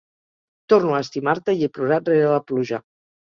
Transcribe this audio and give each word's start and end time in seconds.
Torno 0.73 0.95
a 0.95 1.01
estimar-te 1.07 1.55
i 1.59 1.61
he 1.67 1.69
plorat 1.77 2.11
rere 2.13 2.33
la 2.33 2.41
pluja. 2.49 2.83